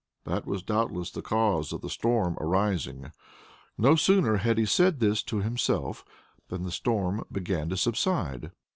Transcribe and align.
That 0.23 0.47
was 0.47 0.63
doubtless 0.63 1.11
the 1.11 1.21
cause 1.21 1.71
of 1.71 1.81
the 1.81 1.87
storm 1.91 2.35
arising! 2.41 3.11
No 3.77 3.95
sooner 3.95 4.37
had 4.37 4.57
he 4.57 4.65
said 4.65 4.99
this 4.99 5.21
to 5.21 5.41
himself 5.41 6.03
than 6.47 6.63
the 6.63 6.71
storm 6.71 7.23
began 7.31 7.69
to 7.69 7.77
subside. 7.77 8.49